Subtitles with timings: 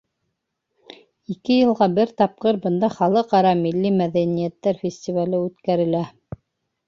[1.33, 6.01] Ике йылға бер тапҡыр бында халыҡ-ара милли мәҙәниәттәр фестивале үткәрелә.